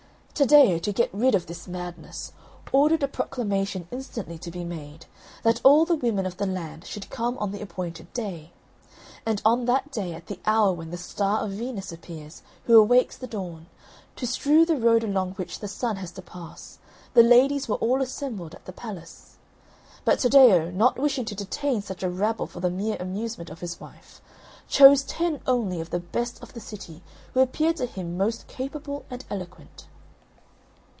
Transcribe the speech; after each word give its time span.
Taddeo, 0.33 0.79
to 0.79 0.91
get 0.91 1.13
rid 1.13 1.35
of 1.35 1.45
this 1.45 1.67
madness, 1.67 2.31
ordered 2.71 3.03
a 3.03 3.07
proclamation 3.07 3.87
instantly 3.91 4.39
to 4.39 4.49
be 4.49 4.63
made, 4.63 5.05
that 5.43 5.61
all 5.63 5.85
the 5.85 5.93
women 5.95 6.25
of 6.25 6.37
the 6.37 6.47
land 6.47 6.83
should 6.83 7.11
come 7.11 7.37
on 7.37 7.51
the 7.51 7.61
appointed 7.61 8.11
day. 8.11 8.51
And 9.23 9.39
on 9.45 9.65
that 9.65 9.91
day, 9.91 10.13
at 10.15 10.25
the 10.25 10.39
hour 10.47 10.73
when 10.73 10.89
the 10.89 10.97
star 10.97 11.45
of 11.45 11.51
Venus 11.51 11.91
appears, 11.91 12.41
who 12.63 12.79
awakes 12.79 13.15
the 13.15 13.27
Dawn, 13.27 13.67
to 14.15 14.25
strew 14.25 14.65
the 14.65 14.77
road 14.79 15.03
along 15.03 15.33
which 15.35 15.59
the 15.59 15.67
Sun 15.67 15.97
has 15.97 16.11
to 16.13 16.23
pass, 16.23 16.79
the 17.13 17.21
ladies 17.21 17.67
were 17.69 17.75
all 17.75 18.01
assembled 18.01 18.55
at 18.55 18.65
the 18.65 18.73
palace. 18.73 19.37
But 20.05 20.21
Taddeo, 20.21 20.71
not 20.71 20.97
wishing 20.97 21.25
to 21.25 21.35
detain 21.35 21.83
such 21.83 22.01
a 22.01 22.09
rabble 22.09 22.47
for 22.47 22.61
the 22.61 22.71
mere 22.71 22.97
amusement 22.99 23.51
of 23.51 23.59
his 23.59 23.79
wife, 23.79 24.21
chose 24.67 25.03
ten 25.03 25.39
only 25.45 25.79
of 25.79 25.91
the 25.91 25.99
best 25.99 26.41
of 26.41 26.53
the 26.55 26.59
city 26.59 27.03
who 27.35 27.41
appeared 27.41 27.75
to 27.77 27.85
him 27.85 28.17
most 28.17 28.47
capable 28.47 29.05
and 29.11 29.23
eloquent. 29.29 29.85